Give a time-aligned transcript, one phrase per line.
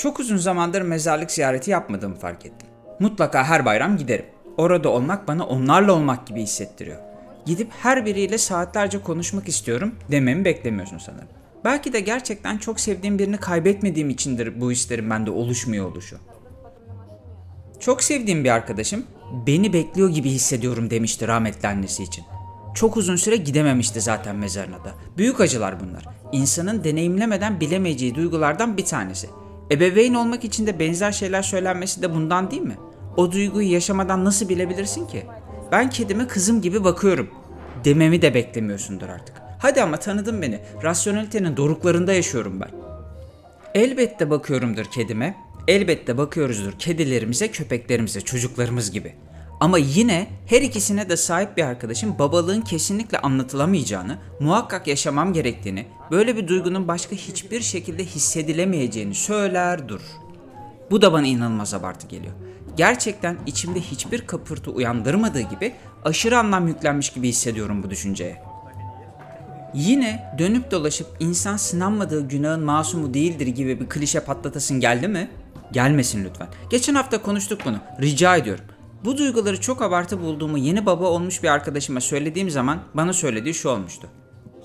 [0.00, 2.68] Çok uzun zamandır mezarlık ziyareti yapmadığımı fark ettim.
[3.00, 4.24] Mutlaka her bayram giderim.
[4.56, 6.98] Orada olmak bana onlarla olmak gibi hissettiriyor.
[7.46, 11.28] Gidip her biriyle saatlerce konuşmak istiyorum dememi beklemiyorsun sanırım.
[11.64, 16.18] Belki de gerçekten çok sevdiğim birini kaybetmediğim içindir bu hislerin bende oluşmuyor oluşu.
[17.80, 19.04] Çok sevdiğim bir arkadaşım
[19.46, 22.24] beni bekliyor gibi hissediyorum demişti rahmetli annesi için.
[22.74, 24.94] Çok uzun süre gidememişti zaten mezarına da.
[25.16, 26.04] Büyük acılar bunlar.
[26.32, 29.28] İnsanın deneyimlemeden bilemeyeceği duygulardan bir tanesi.
[29.70, 32.76] Ebeveyn olmak için de benzer şeyler söylenmesi de bundan değil mi?
[33.16, 35.22] O duyguyu yaşamadan nasıl bilebilirsin ki?
[35.72, 37.30] Ben kedime kızım gibi bakıyorum.
[37.84, 39.36] Dememi de beklemiyorsundur artık.
[39.58, 40.60] Hadi ama tanıdın beni.
[40.82, 42.70] Rasyonelitenin doruklarında yaşıyorum ben.
[43.74, 45.36] Elbette bakıyorumdur kedime.
[45.68, 49.14] Elbette bakıyoruzdur kedilerimize, köpeklerimize, çocuklarımız gibi.
[49.60, 56.36] Ama yine her ikisine de sahip bir arkadaşım babalığın kesinlikle anlatılamayacağını, muhakkak yaşamam gerektiğini, böyle
[56.36, 60.00] bir duygunun başka hiçbir şekilde hissedilemeyeceğini söyler dur.
[60.90, 62.32] Bu da bana inanılmaz abartı geliyor.
[62.76, 65.72] Gerçekten içimde hiçbir kapırtı uyandırmadığı gibi
[66.04, 68.42] aşırı anlam yüklenmiş gibi hissediyorum bu düşünceye.
[69.74, 75.30] Yine dönüp dolaşıp insan sınanmadığı günahın masumu değildir gibi bir klişe patlatasın geldi mi?
[75.72, 76.48] Gelmesin lütfen.
[76.70, 77.78] Geçen hafta konuştuk bunu.
[78.00, 78.64] Rica ediyorum.
[79.04, 83.68] Bu duyguları çok abartı bulduğumu yeni baba olmuş bir arkadaşıma söylediğim zaman bana söylediği şu
[83.68, 84.08] olmuştu.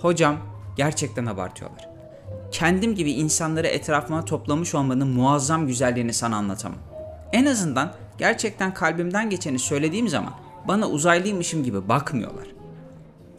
[0.02, 0.38] Hocam
[0.78, 1.90] gerçekten abartıyorlar.
[2.52, 6.80] Kendim gibi insanları etrafıma toplamış olmanın muazzam güzelliğini sana anlatamam.
[7.34, 10.34] En azından gerçekten kalbimden geçeni söylediğim zaman
[10.68, 12.48] bana uzaylıymışım gibi bakmıyorlar.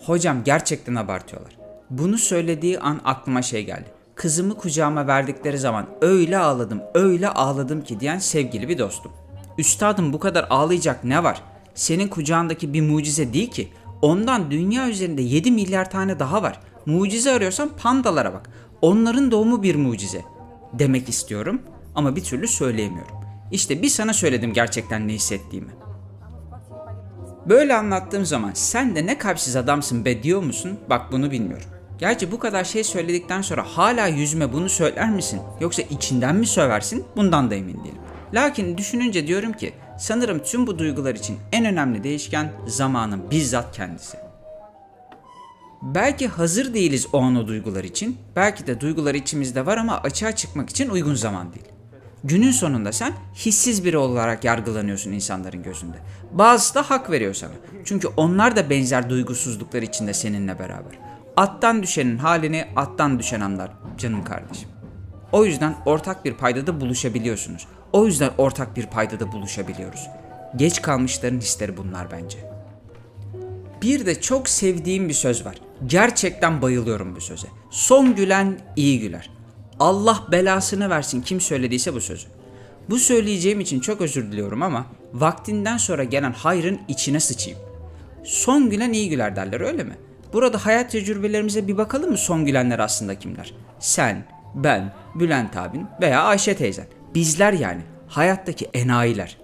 [0.06, 1.56] Hocam gerçekten abartıyorlar.
[1.90, 3.86] Bunu söylediği an aklıma şey geldi.
[4.14, 9.12] Kızımı kucağıma verdikleri zaman öyle ağladım, öyle ağladım ki diyen sevgili bir dostum.
[9.58, 11.42] Üstadım bu kadar ağlayacak ne var?
[11.74, 13.68] Senin kucağındaki bir mucize değil ki.
[14.02, 16.60] Ondan dünya üzerinde 7 milyar tane daha var.
[16.86, 18.50] Mucize arıyorsan pandalara bak.
[18.82, 20.24] Onların doğumu bir mucize.
[20.72, 21.62] Demek istiyorum
[21.94, 23.16] ama bir türlü söyleyemiyorum.
[23.52, 25.70] İşte bir sana söyledim gerçekten ne hissettiğimi.
[27.48, 30.78] Böyle anlattığım zaman sen de ne kalpsiz adamsın be diyor musun?
[30.90, 31.66] Bak bunu bilmiyorum.
[31.98, 35.40] Gerçi bu kadar şey söyledikten sonra hala yüzüme bunu söyler misin?
[35.60, 37.04] Yoksa içinden mi söversin?
[37.16, 38.05] Bundan da emin değilim.
[38.34, 44.16] Lakin düşününce diyorum ki sanırım tüm bu duygular için en önemli değişken zamanın bizzat kendisi.
[45.82, 48.18] Belki hazır değiliz o an o duygular için.
[48.36, 51.66] Belki de duygular içimizde var ama açığa çıkmak için uygun zaman değil.
[52.24, 55.96] Günün sonunda sen hissiz biri olarak yargılanıyorsun insanların gözünde.
[56.32, 57.52] Bazısı da hak veriyor sana.
[57.84, 60.98] Çünkü onlar da benzer duygusuzluklar içinde seninle beraber.
[61.36, 64.68] Attan düşenin halini attan düşen anlar canım kardeşim.
[65.32, 67.66] O yüzden ortak bir paydada buluşabiliyorsunuz.
[67.92, 70.08] O yüzden ortak bir paydada buluşabiliyoruz.
[70.56, 72.38] Geç kalmışların hisleri bunlar bence.
[73.82, 75.56] Bir de çok sevdiğim bir söz var.
[75.86, 77.48] Gerçekten bayılıyorum bu söze.
[77.70, 79.30] Son gülen iyi güler.
[79.80, 82.26] Allah belasını versin kim söylediyse bu sözü.
[82.90, 87.58] Bu söyleyeceğim için çok özür diliyorum ama vaktinden sonra gelen hayrın içine sıçayım.
[88.24, 89.96] Son gülen iyi güler derler öyle mi?
[90.32, 93.54] Burada hayat tecrübelerimize bir bakalım mı son gülenler aslında kimler?
[93.78, 96.86] Sen, ben, Bülent abin veya Ayşe teyzen.
[97.16, 97.82] Bizler yani.
[98.08, 99.38] Hayattaki enayiler.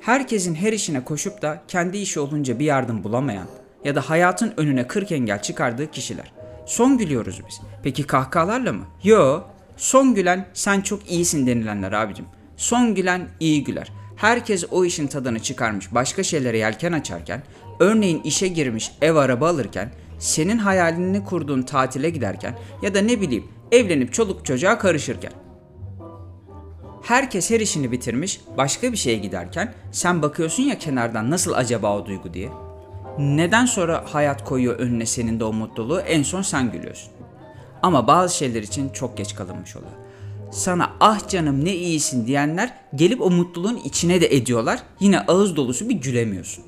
[0.00, 3.46] Herkesin her işine koşup da kendi işi olunca bir yardım bulamayan
[3.84, 6.32] ya da hayatın önüne 40 engel çıkardığı kişiler.
[6.66, 7.60] Son gülüyoruz biz.
[7.82, 8.84] Peki kahkahalarla mı?
[9.04, 9.40] Yo.
[9.76, 12.26] Son gülen sen çok iyisin denilenler abicim.
[12.56, 13.92] Son gülen iyi güler.
[14.16, 17.42] Herkes o işin tadını çıkarmış başka şeylere yelken açarken,
[17.78, 23.44] örneğin işe girmiş ev araba alırken, senin hayalini kurduğun tatile giderken ya da ne bileyim
[23.72, 25.32] evlenip çoluk çocuğa karışırken.
[27.10, 32.06] Herkes her işini bitirmiş, başka bir şeye giderken sen bakıyorsun ya kenardan nasıl acaba o
[32.06, 32.48] duygu diye.
[33.18, 37.12] Neden sonra hayat koyuyor önüne senin de o mutluluğu en son sen gülüyorsun.
[37.82, 39.92] Ama bazı şeyler için çok geç kalınmış oluyor.
[40.52, 44.82] Sana ah canım ne iyisin diyenler gelip o mutluluğun içine de ediyorlar.
[45.00, 46.64] Yine ağız dolusu bir gülemiyorsun.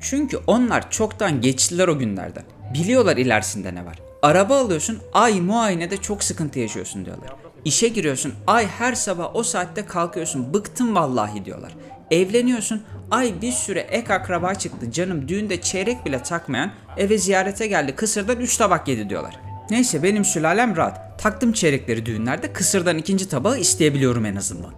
[0.00, 2.44] Çünkü onlar çoktan geçtiler o günlerden.
[2.74, 4.07] Biliyorlar ilerisinde ne var.
[4.22, 7.30] Araba alıyorsun ay muayenede çok sıkıntı yaşıyorsun diyorlar.
[7.64, 11.74] İşe giriyorsun ay her sabah o saatte kalkıyorsun bıktım vallahi diyorlar.
[12.10, 17.96] Evleniyorsun ay bir süre ek akraba çıktı canım düğünde çeyrek bile takmayan eve ziyarete geldi
[17.96, 19.40] kısırdan 3 tabak yedi diyorlar.
[19.70, 21.22] Neyse benim sülalem rahat.
[21.22, 24.72] Taktım çeyrekleri düğünlerde kısırdan ikinci tabağı isteyebiliyorum en azından.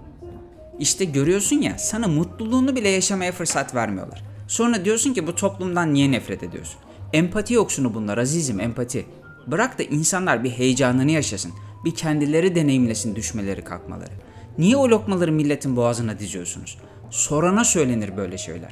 [0.78, 4.22] İşte görüyorsun ya sana mutluluğunu bile yaşamaya fırsat vermiyorlar.
[4.48, 6.80] Sonra diyorsun ki bu toplumdan niye nefret ediyorsun?
[7.12, 9.06] Empati yoksunu bunlar azizim empati.
[9.46, 11.52] Bırak da insanlar bir heyecanını yaşasın.
[11.84, 14.12] Bir kendileri deneyimlesin düşmeleri kalkmaları.
[14.58, 16.78] Niye o lokmaları milletin boğazına diziyorsunuz?
[17.10, 18.70] Sorana söylenir böyle şeyler.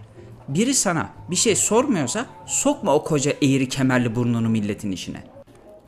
[0.49, 5.23] Biri sana bir şey sormuyorsa sokma o koca eğri kemerli burnunu milletin işine.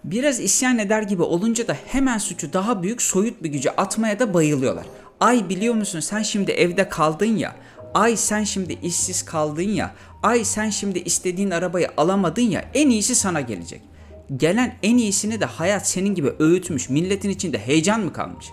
[0.04, 4.34] Biraz isyan eder gibi olunca da hemen suçu daha büyük soyut bir güce atmaya da
[4.34, 4.86] bayılıyorlar.
[5.20, 7.56] Ay biliyor musun sen şimdi evde kaldın ya.
[7.94, 9.94] Ay sen şimdi işsiz kaldın ya.
[10.22, 12.64] Ay sen şimdi istediğin arabayı alamadın ya.
[12.74, 13.82] En iyisi sana gelecek.
[14.36, 16.88] Gelen en iyisini de hayat senin gibi öğütmüş.
[16.90, 18.46] Milletin içinde heyecan mı kalmış?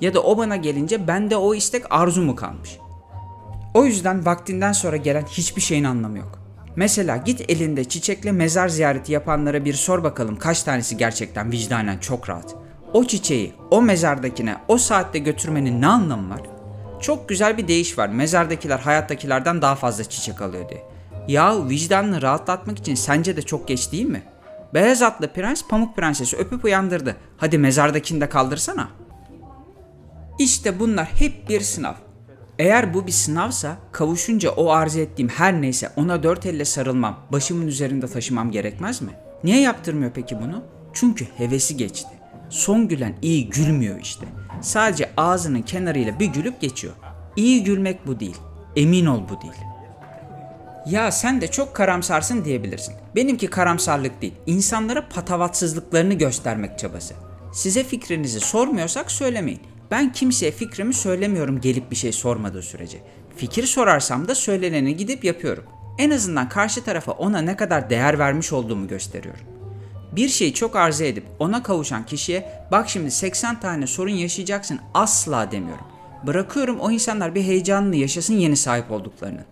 [0.00, 2.78] Ya da o bana gelince bende o istek arzu mu kalmış?
[3.74, 6.38] O yüzden vaktinden sonra gelen hiçbir şeyin anlamı yok.
[6.76, 12.28] Mesela git elinde çiçekle mezar ziyareti yapanlara bir sor bakalım kaç tanesi gerçekten vicdanen çok
[12.28, 12.54] rahat.
[12.92, 16.40] O çiçeği o mezardakine o saatte götürmenin ne anlamı var?
[17.00, 18.08] Çok güzel bir deyiş var.
[18.08, 20.82] Mezardakiler hayattakilerden daha fazla çiçek alıyor diye.
[21.28, 24.22] Ya vicdanını rahatlatmak için sence de çok geç değil mi?
[24.74, 27.16] Beyaz atlı prens pamuk prensesi öpüp uyandırdı.
[27.36, 28.88] Hadi mezardakini de kaldırsana.
[30.38, 31.94] İşte bunlar hep bir sınav.
[32.58, 37.66] Eğer bu bir sınavsa kavuşunca o arzu ettiğim her neyse ona dört elle sarılmam, başımın
[37.66, 39.10] üzerinde taşımam gerekmez mi?
[39.44, 40.64] Niye yaptırmıyor peki bunu?
[40.92, 42.10] Çünkü hevesi geçti.
[42.50, 44.26] Son gülen iyi gülmüyor işte.
[44.60, 46.94] Sadece ağzının kenarıyla bir gülüp geçiyor.
[47.36, 48.36] İyi gülmek bu değil.
[48.76, 49.71] Emin ol bu değil.
[50.86, 52.94] Ya sen de çok karamsarsın diyebilirsin.
[53.16, 54.34] Benimki karamsarlık değil.
[54.46, 57.14] İnsanlara patavatsızlıklarını göstermek çabası.
[57.52, 59.60] Size fikrinizi sormuyorsak söylemeyin.
[59.90, 62.98] Ben kimseye fikrimi söylemiyorum gelip bir şey sormadığı sürece.
[63.36, 65.64] Fikir sorarsam da söyleneni gidip yapıyorum.
[65.98, 69.44] En azından karşı tarafa ona ne kadar değer vermiş olduğumu gösteriyorum.
[70.12, 75.50] Bir şeyi çok arzu edip ona kavuşan kişiye bak şimdi 80 tane sorun yaşayacaksın asla
[75.50, 75.86] demiyorum.
[76.26, 79.44] Bırakıyorum o insanlar bir heyecanlı yaşasın yeni sahip olduklarını.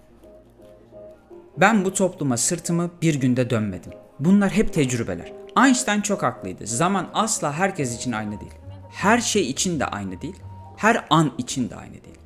[1.56, 3.92] Ben bu topluma sırtımı bir günde dönmedim.
[4.18, 5.32] Bunlar hep tecrübeler.
[5.64, 6.66] Einstein çok haklıydı.
[6.66, 8.52] Zaman asla herkes için aynı değil.
[8.90, 10.36] Her şey için de aynı değil.
[10.76, 12.18] Her an için de aynı değil.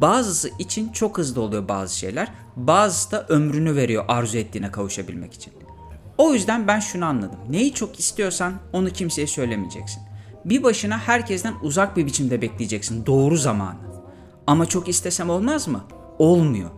[0.00, 2.28] Bazısı için çok hızlı oluyor bazı şeyler.
[2.56, 5.52] Bazısı da ömrünü veriyor arzu ettiğine kavuşabilmek için.
[6.18, 7.38] O yüzden ben şunu anladım.
[7.50, 10.02] Neyi çok istiyorsan onu kimseye söylemeyeceksin.
[10.44, 13.78] Bir başına herkesten uzak bir biçimde bekleyeceksin doğru zamanı.
[14.46, 15.84] Ama çok istesem olmaz mı?
[16.18, 16.70] Olmuyor.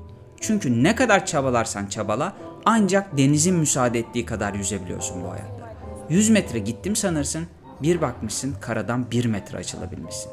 [0.47, 2.33] Çünkü ne kadar çabalarsan çabala
[2.65, 5.75] ancak denizin müsaade ettiği kadar yüzebiliyorsun bu hayatta.
[6.09, 7.47] 100 metre gittim sanırsın,
[7.83, 10.31] bir bakmışsın karadan 1 metre açılabilmişsin.